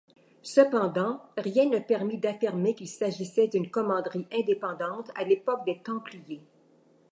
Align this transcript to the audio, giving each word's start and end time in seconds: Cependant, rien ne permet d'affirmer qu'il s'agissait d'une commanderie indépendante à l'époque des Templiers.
Cependant, 0.41 1.21
rien 1.37 1.69
ne 1.69 1.77
permet 1.77 2.17
d'affirmer 2.17 2.73
qu'il 2.73 2.87
s'agissait 2.87 3.47
d'une 3.49 3.69
commanderie 3.69 4.25
indépendante 4.31 5.11
à 5.13 5.23
l'époque 5.23 5.63
des 5.63 5.79
Templiers. 5.83 6.41